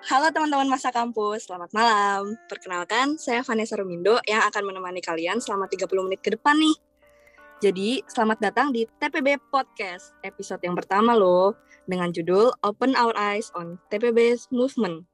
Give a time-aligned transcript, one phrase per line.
[0.00, 2.32] Halo teman-teman masa kampus, selamat malam.
[2.48, 6.72] Perkenalkan, saya Vanessa Rumindo yang akan menemani kalian selama 30 menit ke depan nih.
[7.60, 11.52] Jadi, selamat datang di TPB Podcast, episode yang pertama loh,
[11.84, 15.04] dengan judul Open Our Eyes on TPB Movement.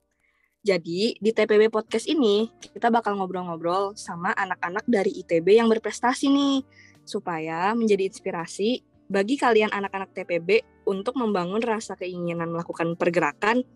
[0.63, 6.63] Jadi, di TPB Podcast ini, kita bakal ngobrol-ngobrol sama anak-anak dari ITB yang berprestasi nih,
[7.03, 13.67] supaya menjadi inspirasi bagi kalian anak-anak TPB untuk membangun rasa keinginan melakukan pergerakan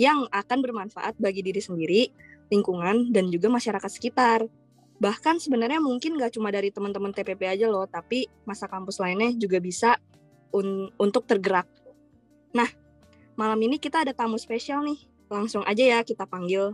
[0.00, 2.08] yang akan bermanfaat bagi diri sendiri,
[2.48, 4.48] lingkungan, dan juga masyarakat sekitar.
[4.96, 9.60] Bahkan sebenarnya mungkin gak cuma dari teman-teman TPP aja loh, tapi masa kampus lainnya juga
[9.60, 10.00] bisa
[10.56, 11.68] un untuk tergerak.
[12.56, 12.66] Nah,
[13.36, 15.04] malam ini kita ada tamu spesial nih.
[15.28, 16.72] Langsung aja ya kita panggil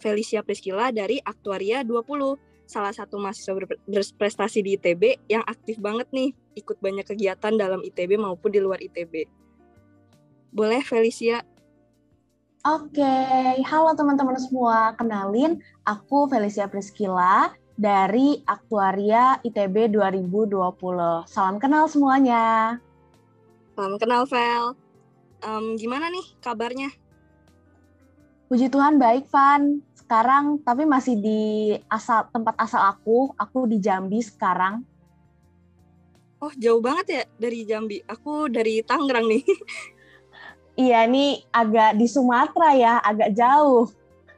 [0.00, 3.54] Felicia Priskila dari Aktuaria 20, salah satu mahasiswa
[3.86, 8.80] berprestasi di ITB yang aktif banget nih, ikut banyak kegiatan dalam ITB maupun di luar
[8.80, 9.28] ITB.
[10.50, 11.44] Boleh Felicia
[12.64, 13.04] Oke,
[13.60, 14.96] halo teman-teman semua.
[14.96, 21.28] Kenalin, aku Felicia Priskila dari Aktuaria ITB 2020.
[21.28, 22.80] Salam kenal semuanya.
[23.76, 24.72] Salam kenal, Vel.
[25.44, 26.88] Um, gimana nih kabarnya?
[28.48, 29.84] Puji Tuhan baik, Van.
[29.92, 33.36] Sekarang tapi masih di asal tempat asal aku.
[33.36, 34.80] Aku di Jambi sekarang.
[36.40, 38.00] Oh, jauh banget ya dari Jambi.
[38.08, 39.44] Aku dari Tangerang nih.
[40.74, 43.86] Iya, ini agak di Sumatera ya, agak jauh.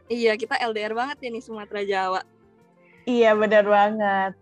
[0.07, 2.21] Iya, kita LDR banget ya nih Sumatera Jawa.
[3.09, 4.33] Iya, benar banget.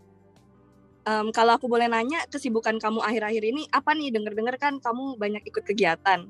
[1.04, 4.10] Um, kalau aku boleh nanya, kesibukan kamu akhir-akhir ini apa nih?
[4.10, 6.26] Dengar-dengar kan kamu banyak ikut kegiatan.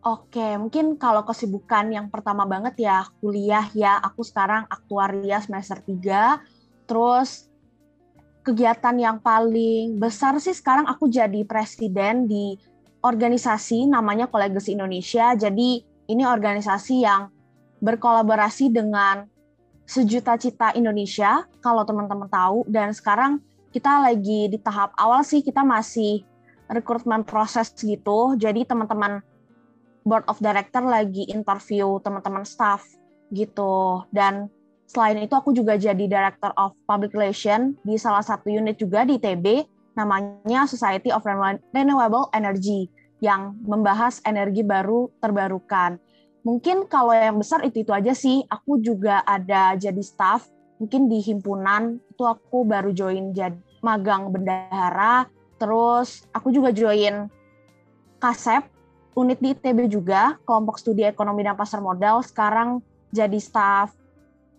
[0.00, 4.00] Oke, mungkin kalau kesibukan yang pertama banget ya kuliah ya.
[4.04, 6.40] Aku sekarang aktuaria semester 3.
[6.84, 7.46] Terus
[8.40, 12.56] kegiatan yang paling besar sih sekarang aku jadi presiden di
[13.00, 15.32] organisasi namanya Kolegas Indonesia.
[15.36, 17.32] Jadi ini organisasi yang
[17.80, 19.24] berkolaborasi dengan
[19.90, 22.62] Sejuta Cita Indonesia, kalau teman-teman tahu.
[22.70, 23.42] Dan sekarang
[23.74, 26.22] kita lagi di tahap awal sih, kita masih
[26.70, 28.38] rekrutmen proses gitu.
[28.38, 29.18] Jadi teman-teman
[30.06, 32.86] board of director lagi interview teman-teman staff
[33.34, 34.06] gitu.
[34.14, 34.46] Dan
[34.86, 39.18] selain itu aku juga jadi director of public relation di salah satu unit juga di
[39.18, 41.26] TB namanya Society of
[41.74, 42.88] Renewable Energy
[43.20, 46.00] yang membahas energi baru terbarukan.
[46.40, 48.40] Mungkin kalau yang besar itu itu aja sih.
[48.48, 50.48] Aku juga ada jadi staff,
[50.80, 55.28] mungkin di himpunan itu aku baru join jadi magang bendahara.
[55.60, 57.28] Terus aku juga join
[58.16, 58.64] KASEP,
[59.12, 62.24] unit di ITB juga, kelompok studi ekonomi dan pasar modal.
[62.24, 62.80] Sekarang
[63.12, 63.92] jadi staff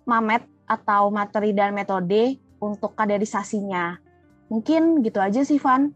[0.05, 4.10] MAMET atau materi dan metode untuk kaderisasinya.
[4.51, 5.95] Mungkin gitu aja sih, Van.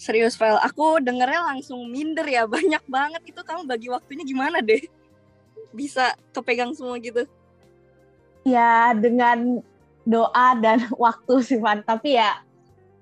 [0.00, 0.56] Serius, Vel.
[0.60, 2.48] Aku dengernya langsung minder ya.
[2.56, 4.80] Banyak banget itu kamu bagi waktunya gimana deh?
[5.76, 7.28] Bisa kepegang semua gitu.
[8.48, 9.60] Ya, dengan
[10.08, 11.84] doa dan waktu sih, Van.
[11.84, 12.40] Tapi ya,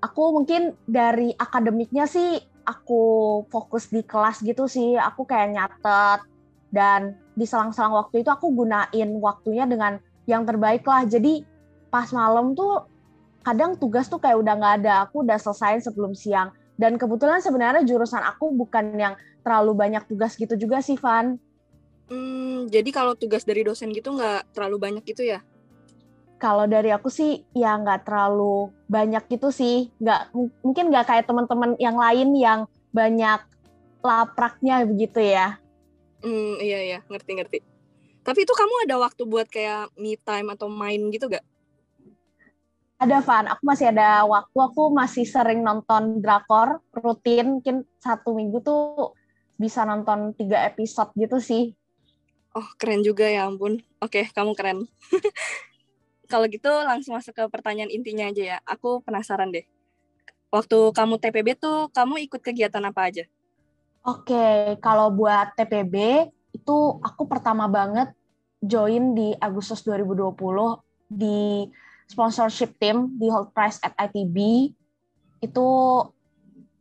[0.03, 4.99] aku mungkin dari akademiknya sih, aku fokus di kelas gitu sih.
[4.99, 6.27] Aku kayak nyatet.
[6.75, 9.95] Dan di selang-selang waktu itu aku gunain waktunya dengan
[10.27, 11.07] yang terbaik lah.
[11.07, 11.47] Jadi
[11.87, 12.94] pas malam tuh
[13.45, 16.49] kadang tugas tuh kayak udah nggak ada aku udah selesai sebelum siang.
[16.75, 19.13] Dan kebetulan sebenarnya jurusan aku bukan yang
[19.45, 21.37] terlalu banyak tugas gitu juga sih Van.
[22.09, 25.45] Hmm, jadi kalau tugas dari dosen gitu nggak terlalu banyak gitu ya?
[26.35, 29.93] Kalau dari aku sih ya nggak terlalu banyak gitu sih.
[30.01, 30.35] Nggak
[30.65, 32.59] mungkin nggak kayak teman-teman yang lain yang
[32.91, 33.39] banyak
[34.03, 35.61] lapraknya begitu ya.
[36.25, 36.99] Hmm, iya iya.
[37.07, 37.59] Ngerti ngerti.
[38.25, 41.45] Tapi itu kamu ada waktu buat kayak me time atau main gitu gak?
[42.95, 48.63] Ada Van, aku masih ada waktu, aku masih sering nonton drakor rutin, mungkin satu minggu
[48.63, 49.11] tuh
[49.59, 51.75] bisa nonton tiga episode gitu sih.
[52.55, 54.87] Oh keren juga ya ampun, oke kamu keren.
[56.31, 59.67] Kalau gitu langsung masuk ke pertanyaan intinya aja ya, aku penasaran deh.
[60.47, 63.27] Waktu kamu TPB tuh, kamu ikut kegiatan apa aja?
[64.07, 68.15] Oke, kalau buat TPB itu aku pertama banget
[68.63, 70.31] join di Agustus 2020
[71.11, 71.67] di
[72.05, 74.69] sponsorship team di Hold Prize at ITB
[75.41, 75.67] itu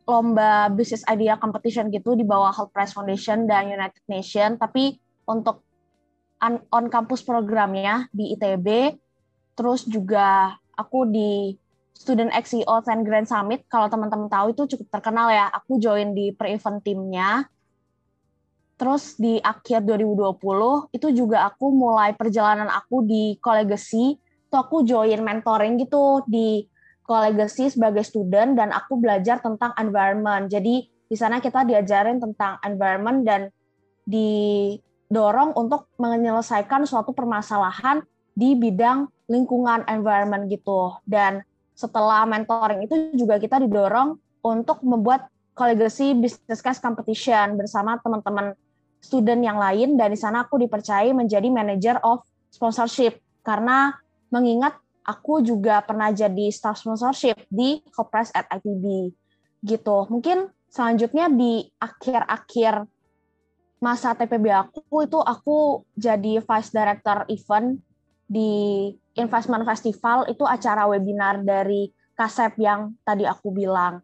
[0.04, 4.60] lomba business idea competition gitu di bawah Hold Prize Foundation dan United Nation.
[4.60, 5.64] Tapi untuk
[6.44, 9.00] on campus programnya di ITB
[9.56, 11.56] terus juga aku di
[11.94, 13.64] Student XCO 10 Grand Summit.
[13.70, 15.46] Kalau teman-teman tahu itu cukup terkenal ya.
[15.54, 17.46] Aku join di pre-event timnya.
[18.74, 24.18] Terus di akhir 2020 itu juga aku mulai perjalanan aku di Collegacy
[24.56, 26.64] aku join mentoring gitu di
[27.04, 30.48] kolegasi sebagai student dan aku belajar tentang environment.
[30.48, 33.52] Jadi di sana kita diajarin tentang environment dan
[34.04, 34.72] di
[35.14, 38.02] didorong untuk menyelesaikan suatu permasalahan
[38.34, 40.98] di bidang lingkungan environment gitu.
[41.06, 41.38] Dan
[41.78, 48.58] setelah mentoring itu juga kita didorong untuk membuat kolegasi business case competition bersama teman-teman
[48.98, 53.94] student yang lain dan di sana aku dipercaya menjadi manager of sponsorship karena
[54.34, 54.74] mengingat
[55.06, 59.14] aku juga pernah jadi staff sponsorship di Kopres at ITB
[59.62, 59.96] gitu.
[60.10, 62.82] Mungkin selanjutnya di akhir-akhir
[63.78, 67.78] masa TPB aku itu aku jadi vice director event
[68.24, 74.00] di Investment Festival itu acara webinar dari Kasep yang tadi aku bilang.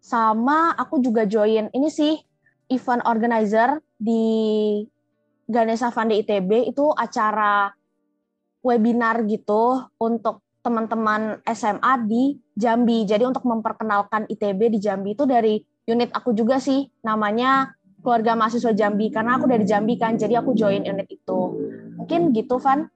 [0.00, 2.16] Sama aku juga join ini sih
[2.72, 4.24] event organizer di
[5.44, 7.68] Ganesha Fund ITB itu acara
[8.60, 13.08] webinar gitu untuk teman-teman SMA di Jambi.
[13.08, 16.88] Jadi untuk memperkenalkan ITB di Jambi itu dari unit aku juga sih.
[17.00, 17.72] Namanya
[18.04, 19.08] keluarga mahasiswa Jambi.
[19.08, 21.40] Karena aku dari Jambi kan jadi aku join unit itu.
[21.96, 22.88] Mungkin gitu Van?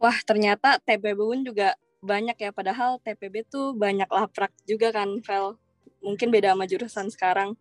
[0.00, 2.50] Wah ternyata TPB pun juga banyak ya.
[2.50, 5.60] Padahal TPB tuh banyak laprak juga kan Vel.
[6.02, 7.54] Mungkin beda sama jurusan sekarang.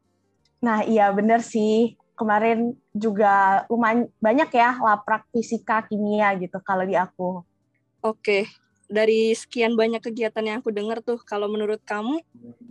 [0.63, 6.93] Nah iya bener sih kemarin juga lumayan banyak ya laprak fisika kimia gitu kalau di
[6.93, 7.41] aku
[8.05, 8.45] oke
[8.91, 12.19] dari sekian banyak kegiatan yang aku dengar tuh, kalau menurut kamu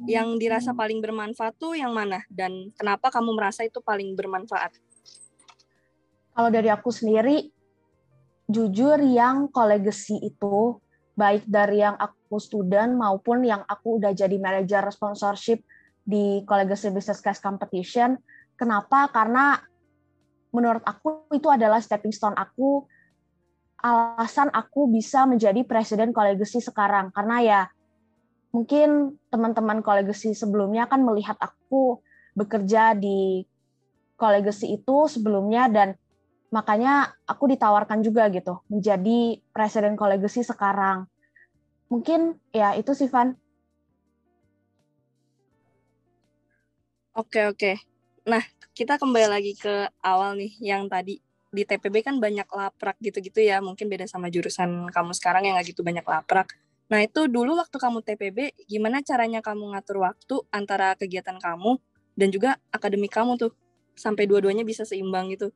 [0.05, 2.21] yang dirasa paling bermanfaat tuh yang mana?
[2.29, 4.77] Dan kenapa kamu merasa itu paling bermanfaat?
[6.37, 7.49] Kalau dari aku sendiri,
[8.53, 10.77] jujur yang kolegasi itu,
[11.17, 15.65] baik dari yang aku student maupun yang aku udah jadi manager sponsorship
[16.05, 18.21] di kolegasi Business Case Competition.
[18.61, 19.09] Kenapa?
[19.09, 19.57] Karena
[20.53, 22.85] menurut aku itu adalah stepping stone aku
[23.81, 27.61] alasan aku bisa menjadi presiden kolegasi sekarang karena ya
[28.53, 32.03] mungkin teman-teman kolegasi sebelumnya kan melihat aku
[32.37, 33.47] bekerja di
[34.21, 35.97] kolegasi itu sebelumnya dan
[36.51, 41.07] makanya aku ditawarkan juga gitu menjadi presiden kolegasi sekarang
[41.89, 43.39] mungkin ya itu sih Van
[47.11, 47.90] Oke oke.
[48.31, 51.19] Nah kita kembali lagi ke awal nih yang tadi.
[51.51, 53.59] Di TPB kan banyak laprak gitu-gitu ya.
[53.59, 56.55] Mungkin beda sama jurusan kamu sekarang yang nggak gitu banyak laprak.
[56.87, 58.39] Nah itu dulu waktu kamu TPB
[58.71, 61.83] gimana caranya kamu ngatur waktu antara kegiatan kamu
[62.15, 63.51] dan juga akademik kamu tuh?
[63.99, 65.51] Sampai dua-duanya bisa seimbang gitu.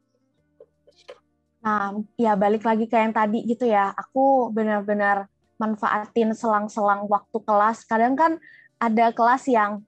[1.63, 3.95] Nah ya balik lagi ke yang tadi gitu ya.
[3.95, 5.31] Aku benar-benar
[5.63, 7.87] manfaatin selang-selang waktu kelas.
[7.87, 8.43] Kadang kan
[8.83, 9.87] ada kelas yang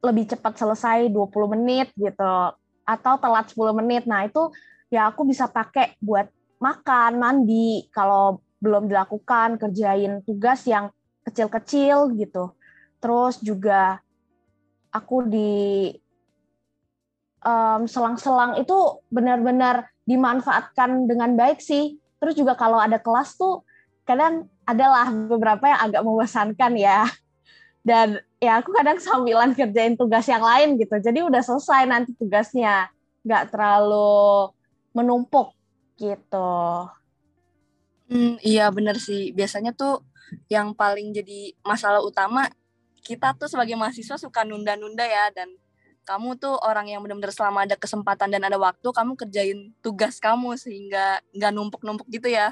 [0.00, 2.34] lebih cepat selesai 20 menit gitu
[2.84, 4.48] atau telat 10 menit nah itu
[4.90, 6.26] ya aku bisa pakai buat
[6.60, 10.92] makan, mandi, kalau belum dilakukan, kerjain tugas yang
[11.24, 12.52] kecil-kecil gitu.
[13.00, 14.04] Terus juga
[14.92, 15.88] aku di
[17.40, 18.76] um, selang-selang itu
[19.08, 21.96] benar-benar dimanfaatkan dengan baik sih.
[22.20, 23.64] Terus juga kalau ada kelas tuh
[24.04, 27.08] kadang adalah beberapa yang agak membosankan ya.
[27.80, 30.96] Dan ya aku kadang sambilan kerjain tugas yang lain gitu.
[31.00, 32.92] Jadi udah selesai nanti tugasnya.
[33.24, 34.52] Nggak terlalu
[34.92, 35.52] menumpuk
[35.96, 36.52] gitu.
[38.10, 39.30] Hmm, iya bener sih.
[39.32, 40.02] Biasanya tuh
[40.50, 42.46] yang paling jadi masalah utama
[43.00, 45.50] kita tuh sebagai mahasiswa suka nunda-nunda ya dan
[46.04, 50.58] kamu tuh orang yang benar-benar selama ada kesempatan dan ada waktu kamu kerjain tugas kamu
[50.58, 52.50] sehingga nggak numpuk-numpuk gitu ya.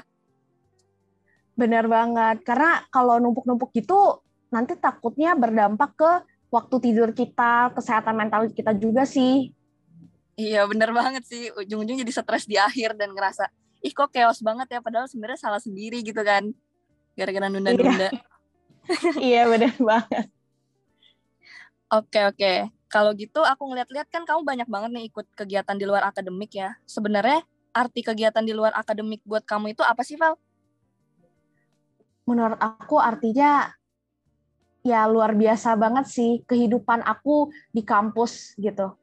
[1.59, 2.39] Bener banget.
[2.47, 6.11] Karena kalau numpuk-numpuk gitu nanti takutnya berdampak ke
[6.49, 9.53] waktu tidur kita, kesehatan mental kita juga sih.
[10.39, 13.51] Iya bener banget sih ujung-ujung jadi stres di akhir dan ngerasa
[13.83, 16.51] ih kok chaos banget ya padahal sebenarnya salah sendiri gitu kan
[17.13, 18.09] gara-gara nunda-nunda.
[18.09, 18.21] Iya,
[19.29, 20.25] iya bener banget.
[21.91, 22.53] Oke oke
[22.89, 26.73] kalau gitu aku ngeliat-liat kan kamu banyak banget nih ikut kegiatan di luar akademik ya.
[26.89, 30.39] Sebenarnya arti kegiatan di luar akademik buat kamu itu apa sih Val?
[32.25, 33.69] Menurut aku artinya
[34.85, 38.99] ya luar biasa banget sih kehidupan aku di kampus gitu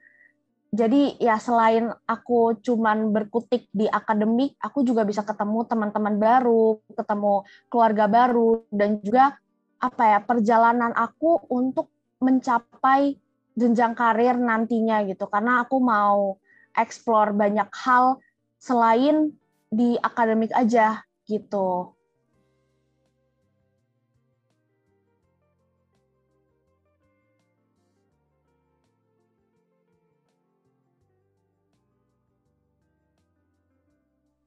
[0.76, 7.48] jadi ya selain aku cuman berkutik di akademik, aku juga bisa ketemu teman-teman baru, ketemu
[7.72, 9.40] keluarga baru, dan juga
[9.80, 11.88] apa ya perjalanan aku untuk
[12.20, 13.16] mencapai
[13.56, 15.24] jenjang karir nantinya gitu.
[15.32, 16.36] Karena aku mau
[16.76, 18.20] explore banyak hal
[18.60, 19.32] selain
[19.72, 21.95] di akademik aja gitu.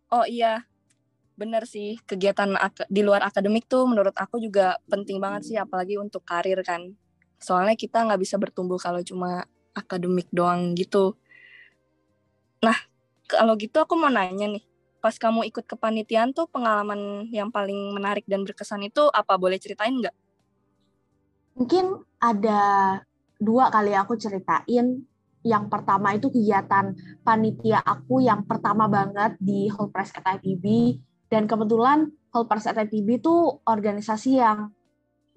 [0.10, 0.66] Oh iya,
[1.38, 2.50] bener sih kegiatan
[2.90, 6.98] di luar akademik tuh menurut aku juga penting banget sih apalagi untuk karir kan.
[7.38, 9.46] Soalnya kita nggak bisa bertumbuh kalau cuma
[9.78, 11.14] akademik doang gitu.
[12.60, 12.76] Nah,
[13.30, 14.66] kalau gitu aku mau nanya nih.
[15.00, 19.40] Pas kamu ikut kepanitiaan tuh pengalaman yang paling menarik dan berkesan itu apa?
[19.40, 20.12] Boleh ceritain nggak?
[21.56, 22.60] Mungkin ada
[23.40, 25.08] dua kali aku ceritain.
[25.46, 26.92] Yang pertama itu kegiatan
[27.24, 30.98] panitia aku yang pertama banget di Hall Press at ITB.
[31.32, 34.74] Dan kebetulan Hall Press at ITB itu organisasi yang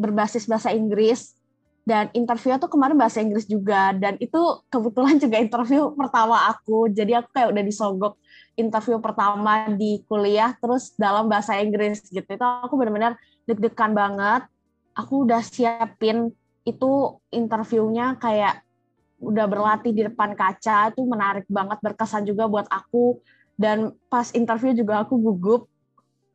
[0.00, 1.38] berbasis bahasa Inggris.
[1.82, 3.94] Dan interview tuh kemarin bahasa Inggris juga.
[3.94, 6.90] Dan itu kebetulan juga interview pertama aku.
[6.90, 8.14] Jadi aku kayak udah disogok
[8.58, 12.26] interview pertama di kuliah terus dalam bahasa Inggris gitu.
[12.26, 13.14] Itu aku benar-benar
[13.46, 14.50] deg-degan banget.
[14.98, 18.62] Aku udah siapin itu interviewnya kayak
[19.22, 23.22] udah berlatih di depan kaca itu menarik banget berkesan juga buat aku
[23.54, 25.70] dan pas interview juga aku gugup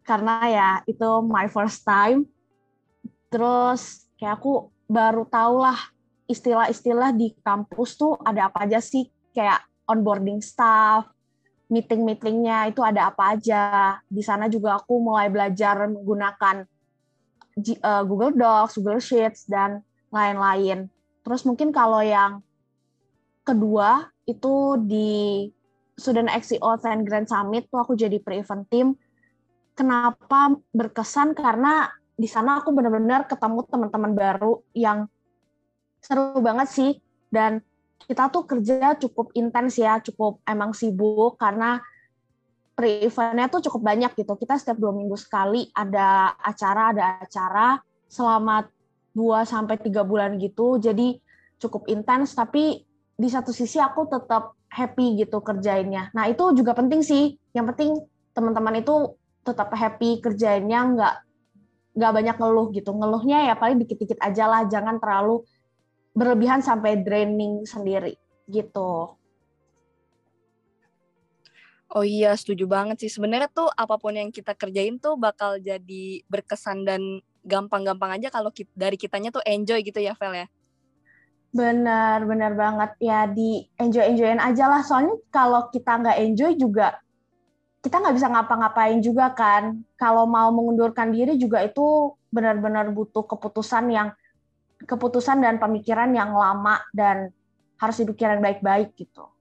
[0.08, 2.24] karena ya itu my first time
[3.27, 5.75] terus kayak aku baru tahulah
[6.32, 11.08] istilah-istilah di kampus tuh ada apa aja sih kayak onboarding staff,
[11.72, 13.98] meeting-meetingnya itu ada apa aja.
[14.06, 16.67] Di sana juga aku mulai belajar menggunakan
[17.63, 20.91] eh, Google Docs, Google Sheets dan lain-lain.
[21.24, 22.44] Terus mungkin kalau yang
[23.48, 25.48] kedua itu di
[25.98, 28.88] Student XCO and Grand Summit tuh aku jadi pre-event team.
[29.74, 31.34] Kenapa berkesan?
[31.34, 35.10] Karena di sana aku benar-benar ketemu teman-teman baru yang
[36.04, 36.92] seru banget sih
[37.34, 37.63] dan
[38.06, 41.82] kita tuh kerja cukup intens ya, cukup emang sibuk karena
[42.77, 44.38] pre-eventnya tuh cukup banyak gitu.
[44.38, 48.70] Kita setiap dua minggu sekali ada acara, ada acara selama
[49.18, 50.77] 2 sampai tiga bulan gitu.
[50.77, 51.18] Jadi
[51.58, 52.87] cukup intens, tapi
[53.18, 56.14] di satu sisi aku tetap happy gitu kerjainnya.
[56.14, 57.34] Nah itu juga penting sih.
[57.52, 57.92] Yang penting
[58.38, 61.16] teman-teman itu tetap happy kerjainnya, nggak
[61.98, 62.94] nggak banyak ngeluh gitu.
[62.94, 65.42] Ngeluhnya ya paling dikit-dikit aja lah, jangan terlalu
[66.14, 68.14] berlebihan sampai draining sendiri
[68.46, 69.18] gitu.
[71.88, 73.10] Oh iya, setuju banget sih.
[73.10, 77.02] Sebenarnya tuh apa pun yang kita kerjain tuh bakal jadi berkesan dan
[77.48, 80.48] gampang-gampang aja kalau dari kitanya tuh enjoy gitu ya, Vel ya.
[81.56, 82.92] Benar, benar banget.
[83.00, 84.82] Ya di enjoy-enjoyin aja lah.
[84.84, 87.00] Soalnya kalau kita nggak enjoy juga
[87.77, 89.80] kita nggak bisa ngapa-ngapain juga kan.
[89.96, 94.12] Kalau mau mengundurkan diri juga itu benar-benar butuh keputusan yang
[94.84, 97.32] keputusan dan pemikiran yang lama dan
[97.80, 99.32] harus dipikirin baik-baik gitu.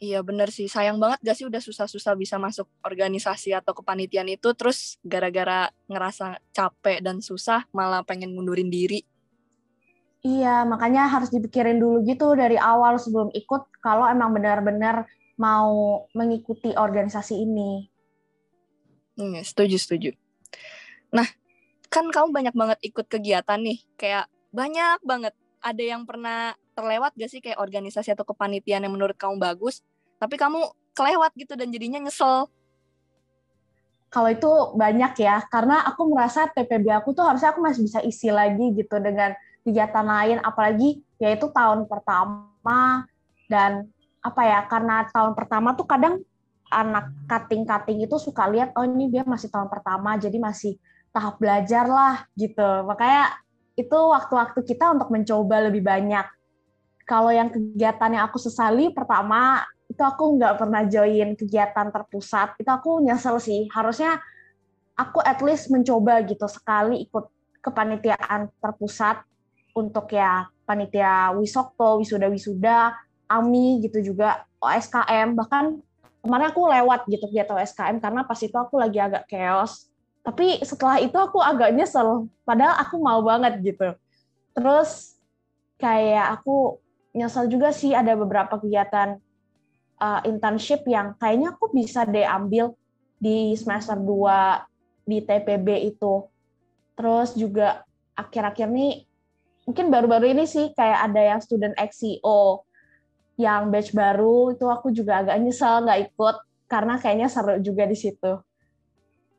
[0.00, 4.48] Iya bener sih, sayang banget gak sih udah susah-susah bisa masuk organisasi atau kepanitiaan itu,
[4.56, 9.04] terus gara-gara ngerasa capek dan susah malah pengen mundurin diri.
[10.20, 15.08] Iya, makanya harus dipikirin dulu gitu dari awal sebelum ikut kalau emang benar-benar
[15.40, 17.88] mau mengikuti organisasi ini.
[19.16, 20.10] Hmm, setuju, setuju.
[21.16, 21.24] Nah,
[21.88, 25.32] kan kamu banyak banget ikut kegiatan nih, kayak banyak banget.
[25.64, 29.80] Ada yang pernah terlewat gak sih kayak organisasi atau kepanitiaan yang menurut kamu bagus,
[30.20, 32.48] tapi kamu kelewat gitu dan jadinya nyesel?
[34.12, 38.28] Kalau itu banyak ya, karena aku merasa TPB aku tuh harusnya aku masih bisa isi
[38.28, 39.32] lagi gitu dengan
[39.70, 43.06] kegiatan lain, apalagi yaitu tahun pertama
[43.46, 43.86] dan
[44.20, 46.20] apa ya karena tahun pertama tuh kadang
[46.70, 50.76] anak cutting-cutting itu suka lihat oh ini dia masih tahun pertama jadi masih
[51.10, 52.86] tahap belajar lah gitu.
[52.86, 53.38] Makanya
[53.74, 56.26] itu waktu-waktu kita untuk mencoba lebih banyak.
[57.06, 62.54] Kalau yang kegiatan yang aku sesali pertama itu aku nggak pernah join kegiatan terpusat.
[62.62, 63.66] Itu aku nyesel sih.
[63.74, 64.22] Harusnya
[64.94, 67.26] aku at least mencoba gitu sekali ikut
[67.60, 69.26] kepanitiaan terpusat
[69.74, 72.78] untuk ya panitia wisokto wisuda wisuda
[73.30, 75.78] AMI gitu juga OSKM bahkan
[76.20, 79.88] kemarin aku lewat gitu kegiatan OSKM karena pas itu aku lagi agak chaos.
[80.20, 83.96] Tapi setelah itu aku agak nyesel padahal aku mau banget gitu.
[84.52, 85.16] Terus
[85.80, 86.76] kayak aku
[87.16, 89.16] nyesel juga sih ada beberapa kegiatan
[89.96, 92.28] uh, internship yang kayaknya aku bisa deh
[93.20, 96.28] di semester 2 di TPB itu.
[97.00, 97.80] Terus juga
[98.12, 99.08] akhir-akhir ini
[99.70, 102.66] mungkin baru-baru ini sih kayak ada yang student XCO
[103.38, 106.36] yang batch baru itu aku juga agak nyesel nggak ikut
[106.66, 108.42] karena kayaknya seru juga di situ.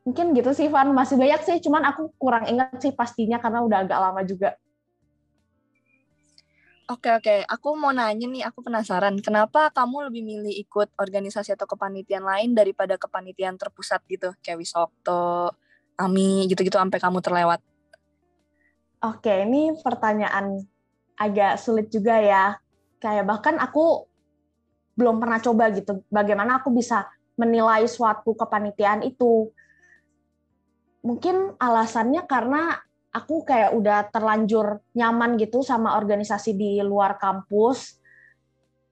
[0.08, 3.84] Mungkin gitu sih Van, masih banyak sih, cuman aku kurang ingat sih pastinya karena udah
[3.84, 4.56] agak lama juga.
[6.90, 11.70] Oke oke, aku mau nanya nih, aku penasaran, kenapa kamu lebih milih ikut organisasi atau
[11.70, 15.54] kepanitiaan lain daripada kepanitiaan terpusat gitu, kayak Wisokto,
[15.94, 17.62] AMI gitu-gitu sampai kamu terlewat?
[19.02, 20.62] Oke, ini pertanyaan
[21.18, 22.54] agak sulit juga ya,
[23.02, 24.06] kayak bahkan aku
[24.94, 29.50] belum pernah coba gitu bagaimana aku bisa menilai suatu kepanitiaan itu.
[31.02, 32.78] Mungkin alasannya karena
[33.10, 37.98] aku kayak udah terlanjur nyaman gitu sama organisasi di luar kampus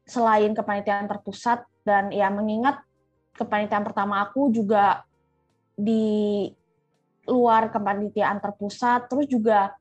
[0.05, 2.83] selain kepanitiaan terpusat dan ya mengingat
[3.39, 5.07] kepanitiaan pertama aku juga
[5.79, 6.51] di
[7.31, 9.73] luar kepanitiaan terpusat terus juga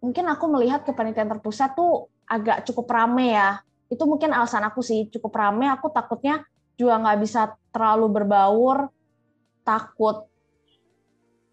[0.00, 3.60] mungkin aku melihat kepanitiaan terpusat tuh agak cukup rame ya.
[3.92, 5.68] Itu mungkin alasan aku sih cukup rame.
[5.68, 8.88] Aku takutnya juga nggak bisa terlalu berbaur.
[9.60, 10.30] Takut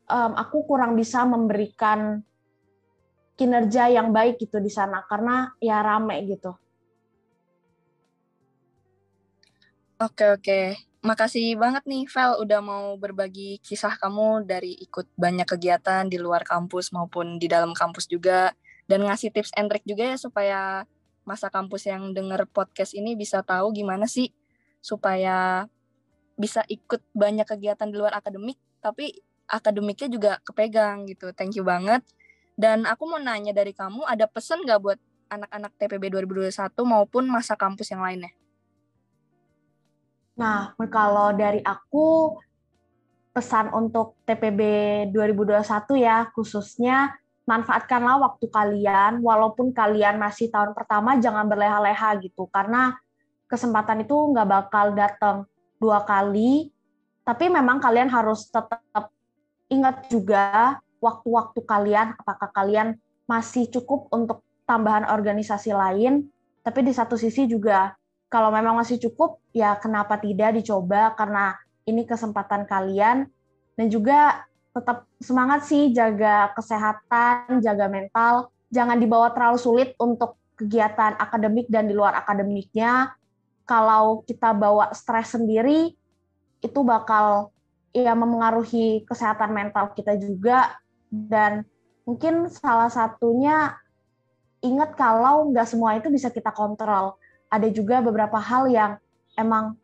[0.07, 2.23] um, aku kurang bisa memberikan
[3.37, 6.57] kinerja yang baik gitu di sana karena ya rame gitu.
[9.97, 10.59] Oke oke,
[11.07, 16.43] makasih banget nih Vel udah mau berbagi kisah kamu dari ikut banyak kegiatan di luar
[16.43, 18.51] kampus maupun di dalam kampus juga
[18.91, 20.59] dan ngasih tips and trick juga ya supaya
[21.23, 24.35] masa kampus yang denger podcast ini bisa tahu gimana sih
[24.83, 25.67] supaya
[26.35, 31.31] bisa ikut banyak kegiatan di luar akademik tapi akademiknya juga kepegang gitu.
[31.31, 32.03] Thank you banget.
[32.59, 34.99] Dan aku mau nanya dari kamu, ada pesan nggak buat
[35.31, 38.31] anak-anak TPB 2021 maupun masa kampus yang lainnya?
[40.37, 42.37] Nah, kalau dari aku,
[43.33, 44.61] pesan untuk TPB
[45.13, 47.13] 2021 ya, khususnya
[47.45, 52.97] manfaatkanlah waktu kalian, walaupun kalian masih tahun pertama, jangan berleha-leha gitu, karena
[53.45, 55.37] kesempatan itu nggak bakal datang
[55.77, 56.73] dua kali,
[57.25, 58.81] tapi memang kalian harus tetap
[59.69, 62.97] ingat juga waktu-waktu kalian, apakah kalian
[63.29, 66.29] masih cukup untuk tambahan organisasi lain,
[66.65, 67.93] tapi di satu sisi juga
[68.27, 71.55] kalau memang masih cukup, ya kenapa tidak dicoba karena
[71.87, 73.31] ini kesempatan kalian
[73.79, 74.43] dan juga
[74.75, 81.87] tetap semangat sih jaga kesehatan, jaga mental, jangan dibawa terlalu sulit untuk kegiatan akademik dan
[81.87, 83.15] di luar akademiknya.
[83.67, 85.95] Kalau kita bawa stres sendiri,
[86.63, 87.51] itu bakal
[87.91, 90.77] ya memengaruhi kesehatan mental kita juga
[91.09, 91.65] dan
[92.03, 93.75] mungkin salah satunya
[94.61, 97.17] ingat kalau nggak semua itu bisa kita kontrol.
[97.47, 98.91] Ada juga beberapa hal yang
[99.39, 99.79] emang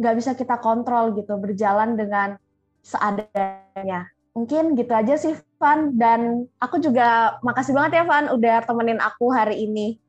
[0.00, 2.40] nggak bisa kita kontrol gitu, berjalan dengan
[2.80, 4.08] seadanya.
[4.32, 5.92] Mungkin gitu aja sih, Van.
[5.94, 10.00] Dan aku juga makasih banget ya, Van, udah temenin aku hari ini.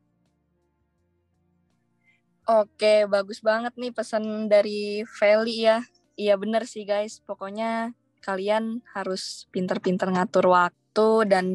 [2.43, 5.79] Oke, bagus banget nih pesan dari Feli ya.
[6.19, 11.45] Iya bener sih guys, pokoknya kalian harus pinter-pinter ngatur waktu dan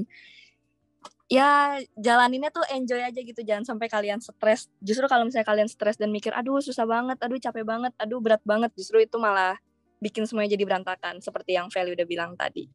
[1.29, 4.73] ya jalaninnya tuh enjoy aja gitu jangan sampai kalian stres.
[4.81, 8.43] Justru kalau misalnya kalian stres dan mikir aduh susah banget aduh capek banget aduh berat
[8.43, 9.57] banget justru itu malah
[10.01, 12.67] bikin semuanya jadi berantakan seperti yang Feli udah bilang tadi.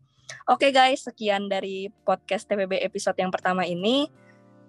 [0.48, 4.08] Oke okay, guys sekian dari podcast TPB episode yang pertama ini.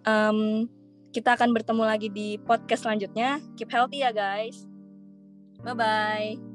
[0.05, 0.69] Um,
[1.15, 3.39] kita akan bertemu lagi di podcast selanjutnya.
[3.55, 4.67] Keep healthy ya guys.
[5.65, 6.55] Bye bye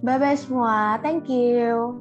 [0.00, 0.96] Bye-bye semua.
[1.04, 2.00] Thank you.